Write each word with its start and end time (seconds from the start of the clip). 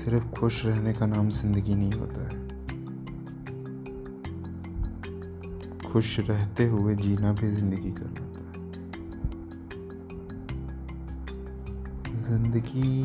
सिर्फ़ 0.00 0.26
खुश 0.30 0.64
रहने 0.66 0.92
का 0.92 1.06
नाम 1.06 1.28
ज़िंदगी 1.30 1.74
नहीं 1.74 1.92
होता 1.92 2.22
है। 2.22 2.38
खुश 5.82 6.18
रहते 6.20 6.66
हुए 6.66 6.94
जीना 6.94 7.32
भी 7.32 7.48
ज़िंदगी 7.48 7.90
कहलाता 7.90 8.22
है। 8.22 8.52
ज़िंदगी 12.20 13.02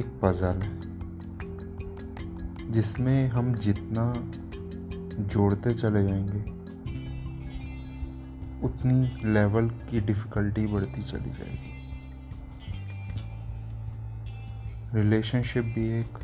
एक 0.00 0.12
पजल 0.22 0.62
है, 0.62 0.74
जिसमें 2.72 3.28
हम 3.28 3.54
जितना 3.56 4.12
जोड़ते 5.18 5.74
चले 5.74 6.02
जाएँगे, 6.02 6.42
उतनी 8.66 9.32
लेवल 9.32 9.68
की 9.90 10.00
डिफ़िकल्टी 10.00 10.66
बढ़ती 10.66 11.02
चली 11.02 11.30
जाएगी। 11.30 11.78
रिलेशनशिप 14.94 15.64
भी 15.64 16.00
एक 16.00 16.18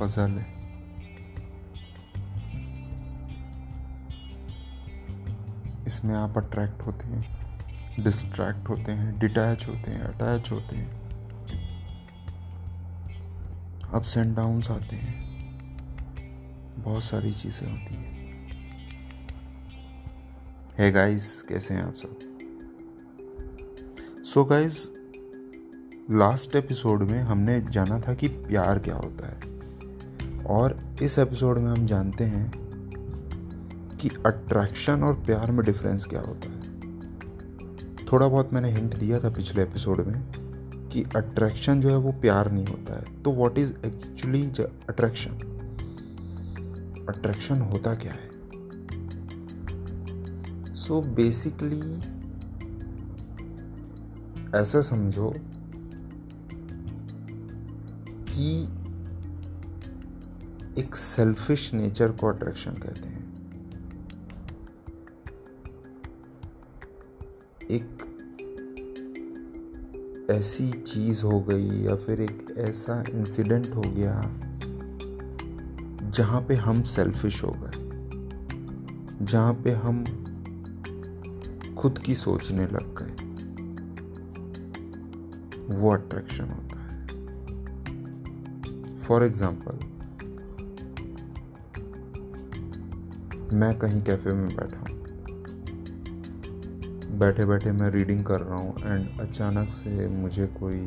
पजल 0.00 0.30
है। 0.30 0.62
इसमें 5.86 6.14
आप 6.14 6.38
अट्रैक्ट 6.38 6.82
होते 6.82 7.06
हैं 7.06 7.42
डिस्ट्रैक्ट 8.04 8.68
होते 8.68 8.92
हैं 8.92 9.18
डिटैच 9.18 9.68
होते 9.68 9.90
हैं 9.90 10.00
अटैच 10.00 10.52
होते 10.52 10.76
हैं। 10.76 11.02
अप्स 13.94 14.16
एंड 14.16 14.36
डाउन्स 14.36 14.70
आते 14.70 14.96
हैं। 14.96 15.22
बहुत 16.78 17.04
सारी 17.04 17.32
चीज़ें 17.32 17.70
होती 17.70 17.94
हैं। 17.94 18.12
है 20.78 20.90
गाइस 20.90 21.42
कैसे 21.42 21.74
हैं 21.74 21.82
आप 21.82 21.94
सब? 21.94 22.18
सो 24.24 24.44
गाइस 24.44 25.01
लास्ट 26.12 26.56
एपिसोड 26.56 27.02
में 27.02 27.22
हमने 27.22 27.60
जाना 27.60 28.00
था 28.00 28.14
कि 28.14 28.28
प्यार 28.28 28.78
क्या 28.78 28.94
होता 28.96 29.28
है। 29.28 29.60
और 30.44 30.96
इस 31.02 31.18
एपिसोड 31.18 31.58
में 31.58 31.70
हम 31.70 31.86
जानते 31.86 32.24
हैं 32.24 32.52
कि 33.96 34.08
अट्रैक्शन 34.26 35.02
और 35.02 35.14
प्यार 35.14 35.52
में 35.52 35.64
डिफरेंस 35.64 36.06
क्या 36.06 36.20
होता 36.20 36.50
है। 36.50 36.80
थोड़ा 38.12 38.28
बहुत 38.28 38.52
मैंने 38.52 38.70
हिंट 38.70 38.96
दिया 38.96 39.20
था 39.20 39.30
पिछले 39.30 39.62
एपिसोड 39.62 40.06
में 40.06 40.22
कि 40.88 41.02
अट्रैक्शन 41.16 41.80
जो 41.80 41.88
है 41.88 41.96
वो 41.96 42.12
प्यार 42.12 42.52
नहीं 42.52 42.66
होता 42.66 42.94
है। 42.94 43.22
तो 43.22 43.32
what 43.32 43.58
is 43.58 43.72
actually 43.86 44.46
attraction 44.88 45.30
attraction 47.08 47.60
होता 47.60 47.94
क्या 47.94 48.12
है? 48.12 48.30
सो 50.74 51.00
so 51.00 51.06
बेसिकली 51.06 51.96
ऐसा 54.58 54.82
समझो 54.82 55.34
कि 58.42 58.62
एक 60.80 60.96
सेल्फिश 60.96 61.74
नेचर 61.74 62.12
को 62.12 62.26
अट्रैक्शन 62.26 62.70
कहते 62.70 63.08
हैं। 63.08 63.22
एक 67.70 68.08
ऐसी 70.30 70.70
चीज़ 70.72 71.24
हो 71.24 71.40
गई 71.40 71.82
या 71.82 71.96
फिर 71.96 72.20
एक 72.20 72.54
ऐसा 72.58 73.04
इंसिडेंट 73.10 73.74
हो 73.74 73.82
गया 73.86 74.20
जहाँ 76.10 76.40
पे 76.42 76.54
हम 76.54 76.82
सेल्फिश 76.82 77.44
हो 77.44 77.56
गए, 77.58 77.78
जहाँ 79.26 79.54
पे 79.54 79.70
हम 79.70 80.04
खुद 81.78 81.98
की 81.98 82.14
सोचने 82.14 82.66
लग 82.66 82.94
गए, 82.98 83.14
वो 85.74 85.92
अट्रैक्शन 85.92 86.44
होता 86.44 86.71
फॉर 89.02 89.24
एग्ज़ाम्पल 89.24 89.78
मैं 93.56 93.78
कहीं 93.78 94.02
कैफ़े 94.02 94.32
में 94.32 94.48
बैठा 94.48 94.78
हूँ। 94.78 95.00
बैठे 97.18 97.44
बैठे 97.44 97.72
मैं 97.72 97.90
रीडिंग 97.90 98.24
कर 98.24 98.40
रहा 98.40 98.58
हूँ 98.58 98.74
एंड 98.78 99.20
अचानक 99.20 99.72
से 99.72 100.08
मुझे 100.08 100.46
कोई 100.46 100.80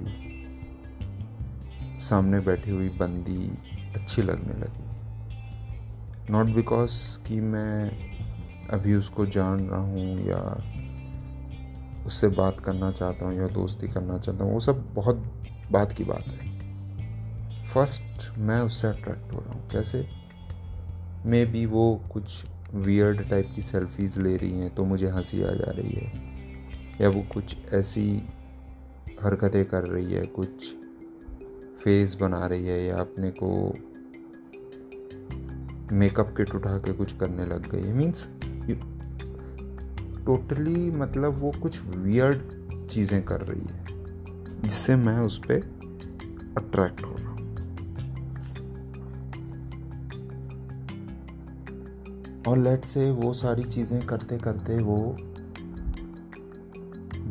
सामने 2.00 2.40
बैठी 2.40 2.72
हुई 2.72 2.90
बंदी 2.90 3.50
अच्छी 3.96 4.22
लगने 4.22 4.53
लगी। 4.53 6.32
नॉट 6.32 6.50
बिकॉज़ 6.50 6.94
कि 7.20 7.40
मैं 7.42 7.92
अभी 8.70 8.96
उसको 8.96 9.26
जान 9.26 9.59
रहा 9.59 9.80
हूँ 9.80 10.18
या 10.28 10.42
उससे 12.06 12.28
बात 12.28 12.59
करना 12.59 12.92
चाहता 12.92 13.26
हूँ 13.26 13.34
या 13.34 13.47
दोस्ती 13.47 13.88
करना 13.88 14.18
चाहता 14.18 14.44
हूँ, 14.44 14.53
वो 14.53 14.59
सब 14.59 14.94
बहुत 14.94 15.24
बात 15.72 15.92
की 15.92 16.03
बात 16.03 16.28
है। 16.28 16.55
फ़र्स्ट 17.74 18.38
मैं 18.38 18.59
उससे 18.62 18.88
अट्रैक्ट 18.88 19.34
हो 19.34 19.40
रहा 19.40 19.53
हूँ। 19.53 19.70
कैसे? 19.70 20.06
मे 21.26 21.46
बी 21.46 21.66
वो 21.66 22.02
कुछ 22.14 22.46
वियर्ड 22.76 23.30
टाइप 23.30 23.52
की 23.56 23.62
सेल्फीज 23.62 24.18
ले 24.18 24.36
रही 24.38 24.59
हैं 24.59 24.74
तो 24.76 24.86
मुझे 24.86 25.09
हँसी 25.09 25.42
आ 25.44 25.52
जा 25.52 25.72
रही 25.72 25.92
है। 25.92 26.12
या 27.02 27.09
वो 27.09 27.22
कुछ 27.34 27.56
ऐसी 27.74 28.08
हरकतें 29.24 29.66
कर 29.66 29.84
रही 29.84 30.14
है, 30.14 30.26
कुछ 30.26 30.74
फेस 31.84 32.18
बना 32.22 32.46
रही 32.46 32.68
है 32.68 32.84
या 32.86 32.98
अपने 32.98 33.31
को 33.44 33.74
मेकअप 35.92 36.34
किट 36.38 36.56
उठा 36.56 36.78
के 36.78 36.94
कुछ 36.94 37.18
करने 37.18 37.46
लग 37.46 37.70
गई 37.72 37.82
है। 37.82 37.94
मीन्स 37.94 38.30
टोटली 40.26 40.92
मतलब 40.92 41.34
वो 41.34 41.52
कुछ 41.62 41.82
वियर्ड 41.88 42.88
चीज़ें 42.88 43.22
कर 43.24 43.42
रही 43.42 43.62
है, 43.62 43.86
जिससे 44.62 44.96
मैं 44.96 45.20
उस 45.20 45.40
पर 45.40 45.62
अट्रैक्ट 46.58 47.03
हो। 47.03 47.16
और 52.48 52.58
लेट 52.58 52.86
से 52.86 53.12
वो 53.12 53.34
सारी 53.34 53.64
चीज़ें 53.64 54.06
करते 54.06 54.38
करते 54.38 54.78
वो 54.78 55.18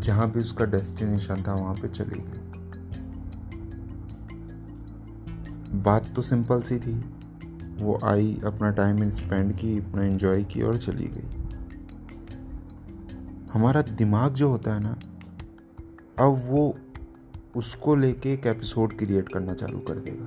जहाँ 0.01 0.31
भी 0.31 0.41
उसका 0.41 0.65
डेस्टिनेशन 0.65 1.43
था, 1.43 1.55
वहाँ 1.55 1.75
पे 1.75 1.89
चली 1.89 2.21
गई। 2.21 2.41
बात 5.79 6.13
तो 6.17 6.23
सिंपल 6.23 6.63
सी 6.63 6.79
थी। 6.79 7.05
वो 7.85 8.01
आई, 8.05 8.41
अपना 8.45 8.71
टाइम 8.71 9.11
स्पेंड 9.11 9.59
की, 9.59 9.79
अपना 9.79 10.05
एंजॉय 10.05 10.45
की 10.45 10.63
और 10.63 10.77
चली 10.77 11.05
गई। 11.05 11.45
हमारा 13.53 13.83
दिमाग 13.83 14.35
जो 14.35 14.49
होता 14.49 14.75
है 14.75 14.81
ना, 14.81 14.99
अब 16.19 16.43
वो 16.47 16.79
उसको 17.57 17.97
लेके 17.97 18.33
एक 18.33 18.47
एपिसोड 18.47 18.99
क्रिएट 18.99 19.29
करना 19.29 19.55
चालू 19.55 19.79
कर 19.79 19.95
देगा। 19.95 20.27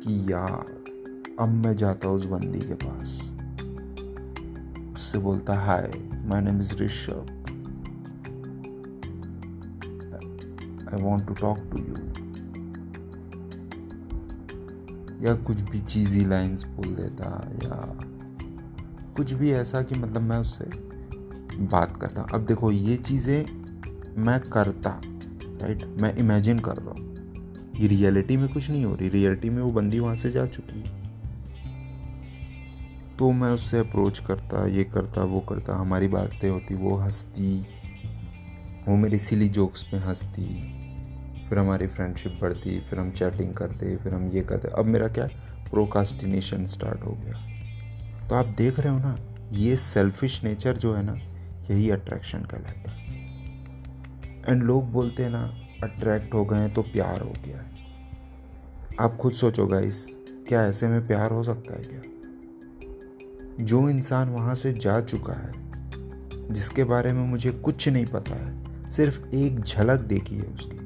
कि 0.00 0.32
यार 0.32 0.79
अब 1.38 1.48
मैं 1.48 1.76
जाता 1.76 2.08
उस 2.08 2.24
बंदी 2.24 2.60
के 2.60 2.74
पास। 2.74 3.18
उससे 4.92 5.18
बोलता, 5.18 5.54
hi 5.58 5.90
my 6.26 6.40
name 6.40 6.58
is 6.58 6.74
Rishabh 6.74 7.36
I 10.92 11.02
want 11.02 11.26
to 11.26 11.34
talk 11.34 11.58
to 11.72 11.78
you 11.78 11.96
या 15.22 15.34
कुछ 15.36 15.60
भी 15.60 15.80
चीज़ी 15.80 16.24
लाइंस 16.24 16.64
बोल 16.66 16.94
देता, 16.94 17.26
या 17.64 17.98
कुछ 19.16 19.32
भी 19.32 19.50
ऐसा 19.52 19.82
कि 19.82 19.94
मतलब 19.94 20.22
मैं 20.22 20.38
उससे 20.38 20.64
बात 21.66 21.96
करता। 21.96 22.22
अब 22.34 22.46
देखो, 22.46 22.70
ये 22.70 22.96
चीज़ें 22.96 23.44
मैं 24.16 24.40
करता 24.40 25.00
राइट 25.04 25.84
मैं 26.00 26.14
इमेजिन 26.14 26.58
कर 26.58 26.76
रहा 26.76 26.90
हूँ। 26.90 27.08
ये 27.80 27.88
रियलिटी 27.88 28.36
में 28.36 28.48
कुछ 28.48 28.70
नहीं 28.70 28.84
हो 28.84 28.94
रही। 28.94 29.08
रियलिटी 29.08 29.50
में 29.50 29.62
वो 29.62 29.70
बंदी 29.72 29.98
वहाँ 29.98 30.16
से 30.16 30.30
जा 30.30 30.46
चुकी 30.46 30.80
है। 30.80 30.99
तो 33.20 33.32
मैं 33.32 33.50
उससे 33.50 33.78
अप्रोच 33.78 34.18
करता, 34.18 34.66
ये 34.66 34.84
करता, 34.84 35.24
वो 35.24 35.40
करता, 35.40 35.74
हमारी 35.76 36.08
बातें 36.08 36.50
होती, 36.50 36.74
वो 36.74 36.96
हंसती, 36.96 37.66
वो 38.88 38.96
मेरी 38.96 39.18
सिली 39.18 39.48
जोक्स 39.48 39.86
में 39.94 40.00
हंसती, 40.00 40.46
फिर 41.48 41.58
हमारी 41.58 41.86
फ्रेंडशिप 41.86 42.38
बढ़ती, 42.42 42.80
फिर 42.80 42.98
हम 42.98 43.10
चैटिंग 43.10 43.54
करते, 43.54 43.96
फिर 43.96 44.14
हम 44.14 44.28
ये 44.28 44.40
करते। 44.40 44.68
अब 44.68 44.84
मेरा 44.84 45.08
क्या 45.08 45.26
प्रोकास्टिनेशन 45.70 46.66
स्टार्ट 46.66 47.02
हो 47.02 47.10
गया। 47.10 47.32
तो 48.28 48.34
आप 48.34 48.46
देख 48.46 48.78
रहे 48.78 48.92
हो 48.92 48.98
ना, 48.98 49.18
ये 49.52 49.76
सेल्फिश 49.76 50.44
नेचर 50.44 50.76
जो 50.76 50.94
है 50.94 51.02
ना, 51.02 51.14
यही 51.70 51.90
अट्रैक्शन 51.90 52.38
कहलाता 52.38 52.90
है। 52.90 53.14
एंड 54.48 54.62
लोग 54.62 54.92
बोलते 54.92 55.22
हैं 55.22 55.30
ना 55.30 55.44
अट्रैक्ट 55.82 56.34
हो 56.34 56.44
गए 56.44 56.68
तो 56.68 56.82
प्यार 56.82 57.20
हो 57.20 57.32
गया 57.46 57.58
है। 57.58 57.70
आप 59.00 59.16
खुद 59.16 59.32
सोचो 59.32 59.66
गाइस 59.66 60.16
क्या 60.48 60.66
ऐसे 60.66 60.88
में 60.88 61.06
प्यार 61.06 61.30
हो 61.30 61.42
सकता 61.42 61.74
है 61.74 61.84
क्या? 61.84 62.09
जो 63.60 63.88
इंसान 63.90 64.28
वहाँ 64.28 64.54
से 64.54 64.72
जा 64.72 65.00
चुका 65.00 65.32
है, 65.32 65.52
जिसके 66.52 66.84
बारे 66.84 67.12
में 67.12 67.26
मुझे 67.26 67.50
कुछ 67.50 67.88
नहीं 67.88 68.06
पता 68.06 68.34
है, 68.34 68.62
सिर्फ़ 68.90 69.34
एक 69.34 69.60
झलक 69.60 70.00
देखी 70.00 70.36
है 70.36 70.44
उसकी। 70.44 70.80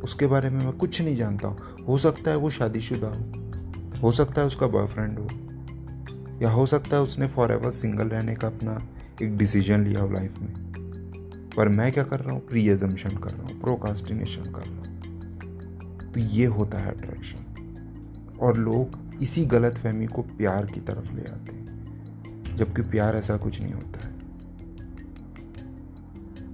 उसके 0.00 0.26
बारे 0.26 0.50
में 0.50 0.64
मैं 0.64 0.72
कुछ 0.72 1.02
नहीं 1.02 1.16
जानता 1.16 1.48
हूँ। 1.48 1.58
हो 1.88 1.98
सकता 1.98 2.30
है 2.30 2.36
वो 2.36 2.50
शादीशुदा 2.50 3.08
हो 3.08 3.24
हो 4.00 4.12
सकता 4.12 4.40
है 4.40 4.46
उसका 4.46 4.66
बॉयफ्रेंड 4.66 5.18
हो, 5.18 5.28
या 6.42 6.50
हो 6.50 6.66
सकता 6.66 6.96
है 6.96 7.02
उसने 7.02 7.26
फॉर 7.26 7.52
एवर 7.52 7.70
सिंगल 7.70 8.08
रहने 8.08 8.34
का 8.34 8.46
अपना 8.46 8.88
एक 9.22 9.36
डिसीज़न 9.36 9.84
लिया 9.84 10.00
हो 10.00 10.10
लाइफ 10.10 10.38
में। 10.38 10.62
पर 11.56 11.68
मैं 11.68 11.92
क्या 11.92 12.04
कर 12.04 12.20
रहा 12.20 12.32
हूँ? 12.32 12.46
प्री 12.46 12.68
एजम्पन 12.68 13.16
कर 13.16 13.30
रहा 13.30 13.42
हूँ 13.42 13.60
प्रोकास्टिनेशन 13.60 14.42
कर 14.42 14.62
रहा 14.66 14.76
हूँ। 14.76 14.82
तो 16.12 16.20
ये 16.20 16.46
होता 16.46 16.78
है 16.78 16.90
अट्रैक्शन 16.90 17.38
और 18.40 18.58
लोग 18.58 19.11
इसी 19.22 19.44
गलत 19.46 19.78
फहमी 19.78 20.06
को 20.06 20.22
प्यार 20.22 20.66
की 20.66 20.80
तरफ़ 20.80 21.12
ले 21.14 21.22
आते 21.22 21.54
हैं, 21.54 22.56
जबकि 22.56 22.82
प्यार 22.82 23.16
ऐसा 23.16 23.36
कुछ 23.36 23.60
नहीं 23.60 23.72
होता 23.72 24.06
है। 24.06 24.12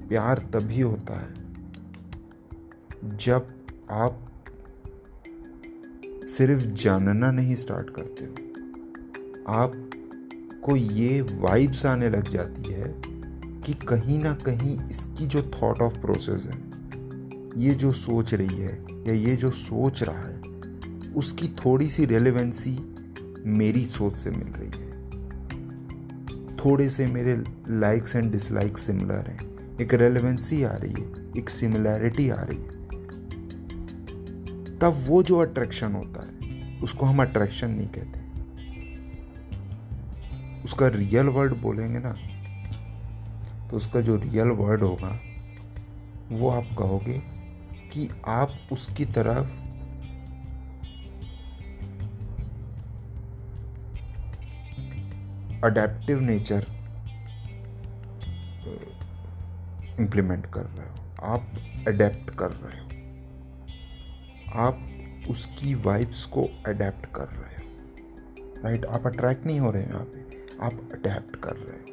प्यार 0.09 0.38
तभी 0.38 0.81
होता 0.81 1.15
है 1.20 1.35
जब 3.17 3.49
आप 3.91 4.25
सिर्फ़ 6.29 6.65
जानना 6.65 7.31
नहीं 7.31 7.55
स्टार्ट 7.55 7.91
करते 7.91 8.25
हो। 8.25 8.32
आपको 9.49 10.76
ये 10.76 11.21
वाइब्स 11.23 11.87
आने 11.87 12.09
लग 12.11 12.29
जाती 12.29 12.73
है 12.73 12.94
कि 13.62 13.73
कहीं 13.75 14.19
ना 14.23 14.32
कहीं 14.35 14.88
इसकी 14.88 15.26
जो 15.26 15.43
थॉट 15.43 15.82
ऑफ़ 15.82 15.99
प्रोसेस 15.99 16.47
है, 16.47 16.59
ये 17.56 17.75
जो 17.75 17.93
सोच 17.93 18.35
रही 18.35 18.56
है 18.56 18.87
या 19.06 19.12
ये 19.12 19.37
जो 19.37 19.50
सोच 19.50 20.03
रहा 20.03 20.23
है 20.23 20.48
उसकी 21.19 21.49
थोड़ी 21.49 21.88
सी 21.88 22.05
रेलेवेंसी 22.05 22.73
मेरी 23.47 23.85
सोच 23.87 24.17
से 24.17 24.31
मिल 24.31 24.49
रही 24.49 24.70
है। 24.70 24.87
थोड़े 26.56 26.88
से 26.88 27.06
मेरे 27.06 27.37
लाइक्स 27.69 28.17
एंड 28.17 28.31
डिसलाइक्स 28.32 28.82
सिमिलर 28.82 29.29
हैं। 29.31 29.76
एक 29.81 29.94
रेलेवेंसी 29.94 30.62
आ 30.62 30.73
रही 30.73 30.93
है, 30.93 31.09
एक 31.38 31.50
सिमिलैरिटी 31.50 32.29
आ 32.31 32.41
रही 32.41 32.59
है। 32.59 32.76
तब 34.79 35.05
वो 35.06 35.23
जो 35.23 35.38
अट्रैक्शन 35.38 35.93
होता 35.93 36.26
है, 36.26 36.79
उसको 36.79 37.06
हम 37.06 37.23
अट्रैक्शन 37.23 37.71
नहीं 37.71 37.88
कहते। 37.88 38.26
उसका 40.64 40.88
रियल 40.88 41.26
वर्ड 41.26 41.55
बोलेंगे 41.55 41.99
ना 41.99 42.12
तो 43.71 43.76
उसका 43.76 44.00
जो 44.00 44.17
रियल 44.17 44.49
वर्ड 44.49 44.82
होगा, 44.82 45.21
वो 46.32 46.50
आप 46.50 46.69
कहोगे 46.79 47.19
कि 47.93 48.09
आप 48.29 48.53
उसकी 48.73 49.05
तरफ़ 49.05 49.68
अडेप्टिव 55.65 56.21
नेचर 56.21 56.67
इम्प्लीमेंट 60.01 60.47
कर 60.47 60.61
रहे 60.61 60.89
हो। 60.89 60.97
आप 61.23 61.47
अडेप्ट 61.89 62.31
कर 62.31 62.51
रहे 62.51 62.81
हो। 62.81 62.89
आप 64.61 64.79
उसकी 65.31 65.75
वाइब्स 65.75 66.27
को 66.27 66.45
अडेप्ट 66.67 67.07
कर 67.07 67.29
रहे 67.29 67.55
हो। 67.55 68.63
राइट 68.65 68.85
आप 68.85 69.07
अट्रैक्ट 69.07 69.47
नहीं 69.47 69.61
हो 69.61 69.71
रहे 69.71 69.83
हैं 69.83 69.91
यहाँ 69.91 70.05
पे। 70.05 70.21
आप 70.61 70.73
अडेप्ट 70.73 71.37
कर 71.37 71.57
रहे 71.57 71.79
हो। 71.79 71.89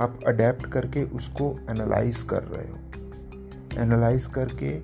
आप 0.00 0.20
अडेप्ट 0.26 0.66
करके 0.66 1.02
उसको 1.02 1.56
एनालाइज 1.70 2.22
कर 2.22 2.42
रहे 2.42 2.68
हो। 2.68 3.82
एनालाइज 3.82 4.26
करके 4.26 4.78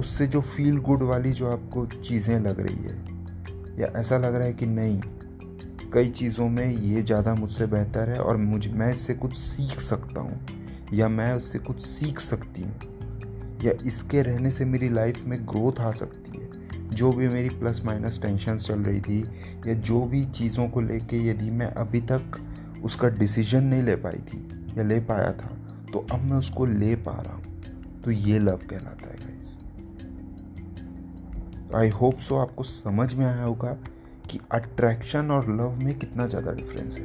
उससे 0.00 0.26
जो 0.26 0.40
फील 0.40 0.78
गुड 0.78 1.02
वाली 1.02 1.32
जो 1.32 1.50
आपको 1.50 1.86
चीज़ें 1.86 2.40
लग 2.40 2.60
रही 2.60 2.84
है, 2.84 2.96
या 3.80 3.86
ऐसा 4.00 4.18
लग 4.18 4.34
रहा 4.34 4.44
है 4.44 4.52
कि 4.52 4.66
नहीं 4.66 5.00
कई 5.96 6.08
चीज़ों 6.08 6.48
में 6.48 6.66
ये 6.66 7.02
ज़्यादा 7.02 7.34
मुझसे 7.34 7.66
बेहतर 7.66 8.08
है 8.08 8.18
और 8.20 8.36
मुझ, 8.36 8.66
मैं 8.68 8.90
इससे 8.92 9.14
कुछ 9.14 9.34
सीख 9.34 9.80
सकता 9.80 10.20
हूँ, 10.20 10.90
या 10.94 11.08
मैं 11.08 11.32
उससे 11.34 11.58
कुछ 11.58 11.80
सीख 11.80 12.18
सकती 12.18 12.62
हूँ, 12.62 13.60
या 13.64 13.72
इसके 13.86 14.22
रहने 14.22 14.50
से 14.50 14.64
मेरी 14.64 14.88
लाइफ 14.88 15.22
में 15.24 15.38
ग्रोथ 15.48 15.80
आ 15.80 15.92
सकती 15.92 16.40
है। 16.40 16.88
जो 16.90 17.12
भी 17.12 17.28
मेरी 17.28 17.48
प्लस 17.48 17.82
माइनस 17.84 18.20
टेंशन 18.22 18.56
चल 18.56 18.80
रही 18.80 19.00
थी, 19.00 19.20
या 19.66 19.74
जो 19.74 20.02
भी 20.04 20.24
चीज़ों 20.32 20.68
को 20.68 20.80
लेके 20.80 21.24
यदि 21.28 21.50
मैं 21.50 21.70
अभी 21.76 22.00
तक 22.12 22.40
उसका 22.84 23.08
डिसीज़न 23.08 23.64
नहीं 23.64 23.82
ले 23.82 23.96
पाई 23.96 24.22
थी, 24.28 24.46
या 24.78 24.84
ले 24.84 25.00
पाया 25.00 25.32
था 25.32 25.56
तो 25.92 26.06
अब 26.12 26.20
मैं 26.20 26.36
उसको 26.36 26.66
ले 26.66 26.94
पा 26.94 27.20
रहा 27.22 27.34
हूँ। 27.34 28.02
तो 28.04 28.10
ये 28.10 28.38
लव 28.38 28.60
कहलाता 28.70 29.10
है 29.10 29.24
आई 31.74 31.88
होप 31.90 32.18
सो 32.18 32.36
आपको 32.36 32.62
समझ 32.62 33.14
में 33.14 33.26
आया 33.26 33.42
होगा 33.42 33.76
कि 34.30 34.40
अट्रैक्शन 34.52 35.30
और 35.30 35.48
लव 35.50 35.84
में 35.84 35.98
कितना 35.98 36.26
ज़्यादा 36.26 36.52
डिफरेंस 36.52 36.98
है। 36.98 37.04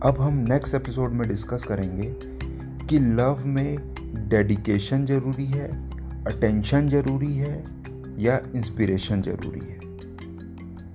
अब 0.00 0.20
हम 0.20 0.36
नेक्स्ट 0.48 0.74
एपिसोड 0.74 1.12
में 1.12 1.28
डिस्कस 1.28 1.64
करेंगे 1.64 2.12
कि 2.86 2.98
लव 2.98 3.46
में 3.46 3.94
डेडिकेशन 4.28 5.04
ज़रूरी 5.06 5.46
है 5.46 5.68
अटेंशन 6.26 6.88
ज़रूरी 6.88 7.36
है 7.36 7.62
या 8.18 8.40
इंस्पिरेशन 8.56 9.22
ज़रूरी 9.22 9.66
है। 9.66 9.80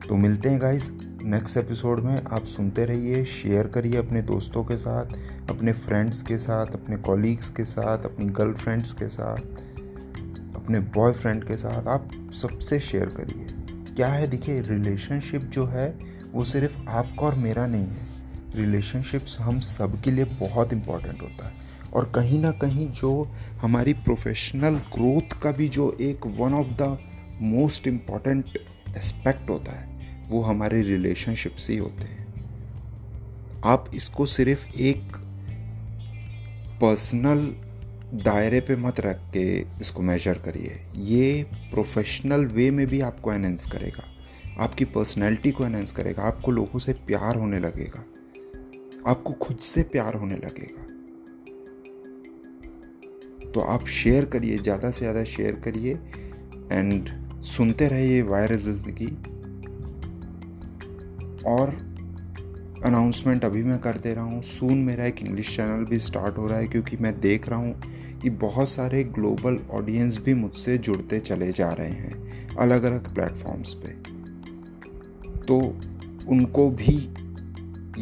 तो 0.08 0.16
मिलते 0.16 0.50
हैं 0.50 0.62
गाइस 0.62 0.92
नेक्स्ट 1.24 1.58
एपिसोड 1.58 2.00
में 2.00 2.22
आप 2.24 2.44
सुनते 2.46 2.86
रहिए 2.86 3.24
शेयर 3.26 3.68
करिए 3.68 3.98
अपने 3.98 4.22
दोस्तों 4.22 4.64
के 4.64 4.78
साथ, 4.78 5.06
अपने 5.50 5.74
फ्रेंड्स 5.74 6.22
के 6.22 6.38
साथ, 6.38 6.66
अपने 6.66 6.98
कॉलीग्स 6.98 7.50
के 7.50 7.66
साथ, 7.66 8.06
अपनी 8.06 8.26
गर्लफ्रेंड्स 8.26 8.94
के 8.94 9.08
साथ, 9.10 9.38
अपने 10.56 10.80
बॉयफ्रेंड 10.80 11.44
के 11.44 11.58
साथ, 11.58 11.88
आप 11.88 12.10
सबसे 12.34 12.80
शेयर 12.80 13.10
करिए। 13.10 13.57
क्या 13.98 14.08
है? 14.08 14.28
देखिए 14.28 14.62
रिलेशनशिप 14.62 15.42
जो 15.42 15.66
है, 15.66 15.98
वो 16.34 16.44
सिर्फ़ 16.44 16.90
आपका 16.90 17.26
और 17.28 17.36
मेरा 17.36 17.68
नहीं 17.68 17.88
है। 17.88 18.08
रिलेशनशिप्स 18.56 19.40
हम 19.40 19.60
सब 19.60 20.02
के 20.02 20.12
लिए 20.12 20.24
बहुत 20.24 20.74
इंपॉर्टेंट 20.74 21.22
होता 21.22 21.46
है। 21.46 21.54
और 21.94 22.12
कहीं 22.16 22.40
ना 22.40 22.52
कहीं 22.52 22.92
जो 22.92 23.32
हमारी 23.62 23.94
प्रोफेशनल 23.94 24.76
ग्रोथ 24.76 25.42
का 25.42 25.52
भी 25.52 25.70
जो 25.70 25.98
एक 26.02 26.28
one 26.28 26.54
of 26.54 26.68
the 26.68 26.98
most 27.42 27.88
important 27.88 28.46
aspect 28.98 29.50
होता 29.50 29.72
है, 29.72 29.90
वो 30.30 30.42
हमारे 30.42 30.82
रिलेशनशिप्स 30.82 31.70
ही 31.70 31.78
होते 31.78 32.04
हैं। 32.04 32.28
आप 33.66 33.92
इसको 33.96 34.26
सिर्फ़ 34.26 34.78
एक 34.78 35.18
पर्सनल 36.82 37.67
दायरे 38.14 38.60
पे 38.60 38.76
मत 38.76 39.00
रख 39.00 39.20
के 39.34 39.46
इसको 39.82 40.02
मेजर 40.02 40.34
करिए। 40.34 40.80
ये 40.96 41.44
प्रोफेशनल 41.72 42.46
वे 42.46 42.70
में 42.72 42.86
भी 42.88 43.02
आपको 43.02 43.34
एनहेंस 43.34 43.66
करेगा। 43.66 44.04
आपकी 44.60 44.86
पर्सनैलिटी 44.86 45.52
को 45.52 45.66
एनहेंस 45.66 45.92
करेगा। 45.92 46.24
आपको 46.24 46.52
लोगों 46.52 46.80
से 46.80 46.94
प्यार 47.08 47.36
होने 47.36 47.60
लगेगा। 47.60 48.04
आपको 49.08 49.34
खुद 49.34 49.58
से 49.58 49.84
प्यार 49.84 50.16
होने 50.16 50.36
लगेगा। 50.36 50.84
तो 53.52 53.60
आप 53.60 53.88
शेयर 53.88 54.26
करिए, 54.26 54.58
ज़्यादा 54.58 54.92
से 54.92 55.00
ज़्यादा 55.00 55.24
शेयर 55.24 55.56
करिए 55.56 55.94
एंड 56.72 57.10
सुनते 57.44 57.88
रहिए 57.88 58.22
वायरस 58.22 58.60
ज़िंदगी। 58.60 59.08
और 61.46 61.76
अनाउंसमेंट 62.88 63.46
अभी 63.46 63.64
मैं 63.64 63.80
कर 63.80 63.98
दे 63.98 64.14
रहा 64.14 64.24
हूँ। 64.24 64.42
सून 64.42 64.78
मेरा 64.78 65.06
एक 65.06 65.22
इंग्लिश 65.22 65.56
चैनल 65.56 65.86
भी 65.86 66.00
स्टार्ट 66.00 66.38
हो 66.38 66.48
रहा 66.48 66.58
है 66.58 66.68
क्योंकि 66.68 66.98
मैं 66.98 67.20
देख 67.20 67.50
रहा 67.50 67.60
हूँ 67.60 68.20
कि 68.22 68.30
बहुत 68.30 68.70
सारे 68.70 69.04
ग्लोबल 69.04 69.60
ऑडियंस 69.72 70.20
भी 70.26 70.34
मुझसे 70.34 70.78
जुड़ते 70.78 71.20
चले 71.20 71.52
जा 71.52 71.72
रहे 71.72 71.90
हैं 71.90 72.56
अलग 72.56 72.84
अलग 72.84 73.14
प्लेटफॉर्म्स 73.14 73.74
पे। 73.74 73.88
तो 75.46 75.60
उनको 76.28 76.70
भी 76.70 76.96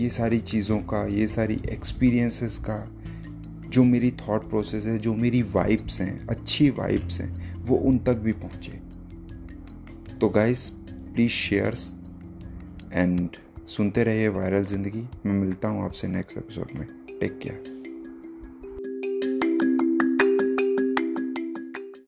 ये 0.01 0.09
सारी 0.09 0.39
चीज़ों 0.39 0.79
का, 0.79 1.05
ये 1.05 1.27
सारी 1.27 1.59
एक्सपीरियंसेस 1.69 2.57
का, 2.69 2.91
जो 3.69 3.83
मेरी 3.83 4.11
थॉट 4.11 4.49
प्रोसेस 4.49 4.85
है, 4.85 4.97
जो 4.99 5.13
मेरी 5.13 5.41
वाइब्स 5.41 6.01
हैं, 6.01 6.27
अच्छी 6.27 6.69
वाइब्स 6.69 7.21
हैं, 7.21 7.63
वो 7.63 7.77
उन 7.77 7.97
तक 7.97 8.13
भी 8.13 8.31
पहुँचे। 8.31 8.71
तो 10.17 10.29
गाइस 10.29 10.69
प्लीज़ 11.13 11.31
शेयर्स 11.31 11.97
एंड 12.93 13.29
सुनते 13.67 14.03
रहिए 14.03 14.27
वायरल 14.29 14.65
ज़िंदगी। 14.65 15.07
मैं 15.25 15.33
मिलता 15.33 15.67
हूँ 15.67 15.83
आपसे 15.85 16.07
नेक्स्ट 16.07 16.37
एपिसोड 16.37 16.71
में। 16.75 16.87
Take 17.19 17.39
care 17.39 17.74